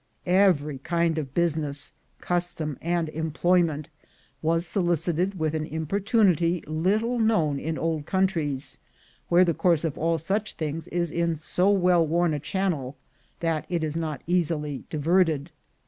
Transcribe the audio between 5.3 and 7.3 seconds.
with an importunity little